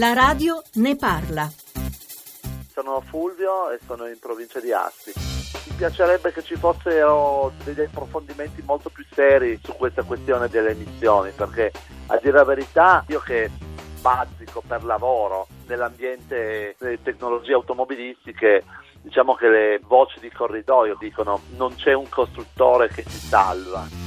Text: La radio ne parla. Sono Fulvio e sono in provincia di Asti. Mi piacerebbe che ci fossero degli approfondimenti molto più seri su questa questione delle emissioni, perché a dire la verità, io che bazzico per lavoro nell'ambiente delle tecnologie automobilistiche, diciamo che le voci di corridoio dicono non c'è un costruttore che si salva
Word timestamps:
La 0.00 0.14
radio 0.14 0.62
ne 0.76 0.96
parla. 0.96 1.46
Sono 2.72 3.02
Fulvio 3.02 3.70
e 3.70 3.78
sono 3.86 4.06
in 4.06 4.18
provincia 4.18 4.58
di 4.58 4.72
Asti. 4.72 5.12
Mi 5.14 5.76
piacerebbe 5.76 6.32
che 6.32 6.42
ci 6.42 6.56
fossero 6.56 7.52
degli 7.64 7.82
approfondimenti 7.82 8.62
molto 8.62 8.88
più 8.88 9.04
seri 9.12 9.60
su 9.62 9.74
questa 9.76 10.02
questione 10.02 10.48
delle 10.48 10.70
emissioni, 10.70 11.32
perché 11.32 11.70
a 12.06 12.16
dire 12.16 12.32
la 12.32 12.44
verità, 12.44 13.04
io 13.08 13.20
che 13.20 13.50
bazzico 14.00 14.62
per 14.66 14.84
lavoro 14.84 15.48
nell'ambiente 15.66 16.76
delle 16.78 17.02
tecnologie 17.02 17.52
automobilistiche, 17.52 18.64
diciamo 19.02 19.34
che 19.34 19.48
le 19.48 19.80
voci 19.86 20.18
di 20.18 20.30
corridoio 20.30 20.96
dicono 20.98 21.42
non 21.56 21.74
c'è 21.74 21.92
un 21.92 22.08
costruttore 22.08 22.88
che 22.88 23.04
si 23.06 23.18
salva 23.18 23.99